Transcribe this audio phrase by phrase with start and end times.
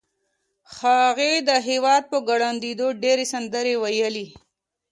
[0.79, 4.27] هغې د هېواد په ړنګېدو ډېرې سندرې وویلې